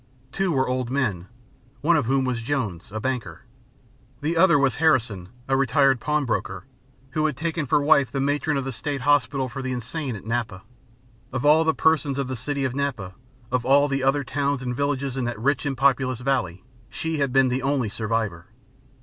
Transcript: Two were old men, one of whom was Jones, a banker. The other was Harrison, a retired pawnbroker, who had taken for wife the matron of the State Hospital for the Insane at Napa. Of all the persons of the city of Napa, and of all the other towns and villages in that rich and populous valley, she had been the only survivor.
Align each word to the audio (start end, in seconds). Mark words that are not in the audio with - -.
Two 0.31 0.51
were 0.51 0.67
old 0.67 0.89
men, 0.89 1.27
one 1.81 1.95
of 1.95 2.07
whom 2.07 2.25
was 2.25 2.41
Jones, 2.41 2.91
a 2.91 2.99
banker. 2.99 3.43
The 4.21 4.35
other 4.35 4.57
was 4.57 4.77
Harrison, 4.77 5.29
a 5.47 5.55
retired 5.55 5.99
pawnbroker, 5.99 6.65
who 7.11 7.27
had 7.27 7.37
taken 7.37 7.67
for 7.67 7.79
wife 7.79 8.11
the 8.11 8.19
matron 8.19 8.57
of 8.57 8.65
the 8.65 8.71
State 8.73 9.01
Hospital 9.01 9.47
for 9.47 9.61
the 9.61 9.71
Insane 9.71 10.15
at 10.15 10.25
Napa. 10.25 10.63
Of 11.31 11.45
all 11.45 11.63
the 11.63 11.75
persons 11.75 12.17
of 12.17 12.27
the 12.27 12.35
city 12.35 12.65
of 12.65 12.73
Napa, 12.73 13.13
and 13.13 13.13
of 13.51 13.63
all 13.63 13.87
the 13.87 14.03
other 14.03 14.23
towns 14.23 14.63
and 14.63 14.75
villages 14.75 15.15
in 15.15 15.25
that 15.25 15.39
rich 15.39 15.67
and 15.67 15.77
populous 15.77 16.21
valley, 16.21 16.63
she 16.89 17.19
had 17.19 17.31
been 17.31 17.49
the 17.49 17.61
only 17.61 17.87
survivor. 17.87 18.47